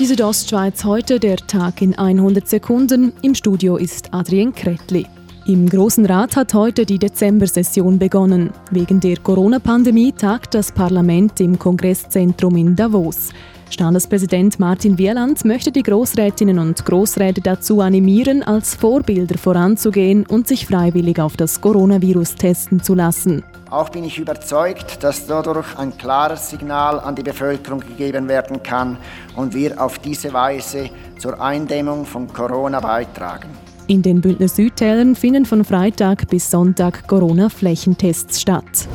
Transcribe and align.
Die 0.00 0.06
Südostschweiz 0.06 0.82
heute, 0.82 1.20
der 1.20 1.36
Tag 1.36 1.80
in 1.80 1.94
100 1.94 2.48
Sekunden. 2.48 3.12
Im 3.22 3.36
Studio 3.36 3.76
ist 3.76 4.12
Adrien 4.12 4.52
Kretli. 4.52 5.06
Im 5.46 5.68
Großen 5.68 6.06
Rat 6.06 6.36
hat 6.36 6.54
heute 6.54 6.86
die 6.86 6.98
Dezember-Session 6.98 7.98
begonnen. 7.98 8.50
Wegen 8.70 8.98
der 8.98 9.18
Corona-Pandemie 9.18 10.12
tagt 10.12 10.54
das 10.54 10.72
Parlament 10.72 11.38
im 11.38 11.58
Kongresszentrum 11.58 12.56
in 12.56 12.74
Davos. 12.74 13.28
Standespräsident 13.68 14.58
Martin 14.58 14.96
Wieland 14.96 15.44
möchte 15.44 15.70
die 15.70 15.82
Großrätinnen 15.82 16.58
und 16.58 16.86
Großräte 16.86 17.42
dazu 17.42 17.82
animieren, 17.82 18.42
als 18.42 18.74
Vorbilder 18.74 19.36
voranzugehen 19.36 20.24
und 20.24 20.48
sich 20.48 20.66
freiwillig 20.66 21.20
auf 21.20 21.36
das 21.36 21.60
Coronavirus 21.60 22.36
testen 22.36 22.82
zu 22.82 22.94
lassen. 22.94 23.42
Auch 23.68 23.90
bin 23.90 24.04
ich 24.04 24.18
überzeugt, 24.18 25.02
dass 25.04 25.26
dadurch 25.26 25.76
ein 25.76 25.94
klares 25.98 26.48
Signal 26.48 26.98
an 27.00 27.16
die 27.16 27.22
Bevölkerung 27.22 27.80
gegeben 27.80 28.28
werden 28.28 28.62
kann 28.62 28.96
und 29.36 29.52
wir 29.52 29.78
auf 29.82 29.98
diese 29.98 30.32
Weise 30.32 30.88
zur 31.18 31.38
Eindämmung 31.38 32.06
von 32.06 32.32
Corona 32.32 32.80
beitragen. 32.80 33.63
In 33.86 34.00
den 34.00 34.22
Bündner 34.22 34.48
Südtälern 34.48 35.14
finden 35.14 35.44
von 35.44 35.62
Freitag 35.62 36.28
bis 36.30 36.50
Sonntag 36.50 37.06
Corona-Flächentests 37.06 38.40
statt. 38.40 38.88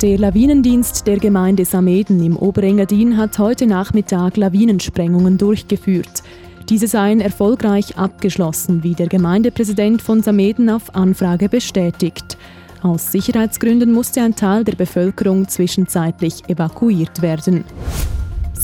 Der 0.00 0.16
Lawinendienst 0.16 1.06
der 1.06 1.18
Gemeinde 1.18 1.66
Sameden 1.66 2.24
im 2.24 2.38
Oberengadin 2.38 3.18
hat 3.18 3.38
heute 3.38 3.66
Nachmittag 3.66 4.38
Lawinensprengungen 4.38 5.36
durchgeführt. 5.36 6.22
Diese 6.70 6.88
seien 6.88 7.20
erfolgreich 7.20 7.98
abgeschlossen, 7.98 8.82
wie 8.82 8.94
der 8.94 9.08
Gemeindepräsident 9.08 10.00
von 10.00 10.22
Sameden 10.22 10.70
auf 10.70 10.94
Anfrage 10.94 11.50
bestätigt. 11.50 12.38
Aus 12.82 13.12
Sicherheitsgründen 13.12 13.92
musste 13.92 14.22
ein 14.22 14.34
Teil 14.34 14.64
der 14.64 14.74
Bevölkerung 14.74 15.48
zwischenzeitlich 15.48 16.48
evakuiert 16.48 17.20
werden. 17.20 17.64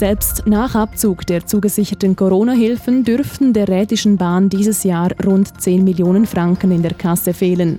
Selbst 0.00 0.44
nach 0.46 0.74
Abzug 0.74 1.26
der 1.26 1.44
zugesicherten 1.44 2.16
Corona-Hilfen 2.16 3.04
dürften 3.04 3.52
der 3.52 3.68
Rätischen 3.68 4.16
Bahn 4.16 4.48
dieses 4.48 4.82
Jahr 4.82 5.10
rund 5.26 5.60
10 5.60 5.84
Millionen 5.84 6.24
Franken 6.24 6.70
in 6.72 6.80
der 6.80 6.94
Kasse 6.94 7.34
fehlen. 7.34 7.78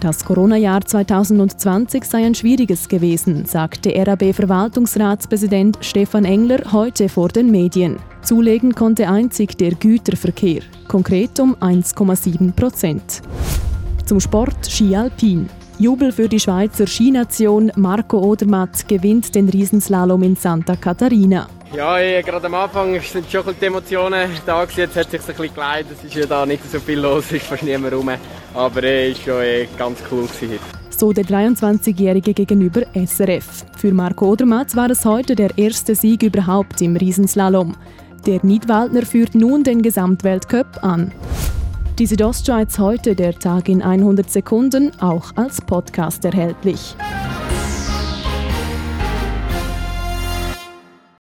Das 0.00 0.24
Corona-Jahr 0.24 0.80
2020 0.80 2.04
sei 2.04 2.24
ein 2.24 2.34
schwieriges 2.34 2.88
gewesen, 2.88 3.44
sagte 3.44 3.92
RAB-Verwaltungsratspräsident 3.94 5.76
Stefan 5.82 6.24
Engler 6.24 6.72
heute 6.72 7.10
vor 7.10 7.28
den 7.28 7.50
Medien. 7.50 7.96
Zulegen 8.22 8.74
konnte 8.74 9.06
einzig 9.06 9.58
der 9.58 9.72
Güterverkehr, 9.72 10.62
konkret 10.88 11.38
um 11.38 11.54
1,7 11.56 12.50
Prozent. 12.52 13.20
Zum 14.06 14.20
Sport 14.20 14.70
Ski 14.70 14.96
Alpin. 14.96 15.50
Jubel 15.78 16.12
für 16.12 16.30
die 16.30 16.40
Schweizer 16.40 16.86
Skination. 16.86 17.70
Marco 17.76 18.18
Odermatt 18.18 18.88
gewinnt 18.88 19.34
den 19.34 19.50
Riesenslalom 19.50 20.22
in 20.22 20.34
Santa 20.34 20.74
Catarina. 20.74 21.46
Ja, 21.74 22.00
ich, 22.00 22.24
gerade 22.24 22.46
am 22.46 22.54
Anfang 22.54 22.98
sind 23.00 23.30
schon 23.30 23.44
die 23.60 23.66
Emotionen 23.66 24.30
da 24.46 24.64
gewesen. 24.64 24.80
Jetzt 24.80 24.96
hat 24.96 25.10
sich 25.10 25.20
ein 25.20 25.26
bisschen 25.26 25.54
geleitet. 25.54 25.98
Es 25.98 26.04
ist 26.04 26.14
ja 26.14 26.26
da 26.26 26.46
nicht 26.46 26.62
so 26.70 26.80
viel 26.80 26.98
los, 26.98 27.30
ist 27.32 27.46
fast 27.46 27.62
niemand 27.62 27.92
rum. 27.94 28.10
Aber 28.54 28.82
es 28.82 29.18
war 29.18 29.24
schon 29.24 29.42
eh, 29.42 29.68
ganz 29.76 29.98
cool 30.10 30.26
gewesen. 30.26 30.58
So 30.90 31.12
der 31.12 31.24
23-Jährige 31.24 32.32
gegenüber 32.32 32.82
SRF. 32.94 33.66
Für 33.76 33.92
Marco 33.92 34.30
Odermatt 34.30 34.74
war 34.74 34.90
es 34.90 35.04
heute 35.04 35.36
der 35.36 35.56
erste 35.56 35.94
Sieg 35.94 36.22
überhaupt 36.22 36.80
im 36.80 36.96
Riesenslalom. 36.96 37.76
Der 38.26 38.40
Niedwaldner 38.42 39.02
führt 39.02 39.34
nun 39.34 39.62
den 39.62 39.82
Gesamtweltcup 39.82 40.82
an. 40.82 41.12
Die 41.98 42.06
Südostschweiz 42.06 42.78
heute, 42.78 43.14
der 43.14 43.38
Tag 43.38 43.68
in 43.68 43.82
100 43.82 44.30
Sekunden, 44.30 44.90
auch 45.00 45.36
als 45.36 45.60
Podcast 45.60 46.24
erhältlich. 46.24 46.96